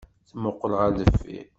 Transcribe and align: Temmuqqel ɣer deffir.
Temmuqqel 0.27 0.73
ɣer 0.79 0.89
deffir. 0.97 1.45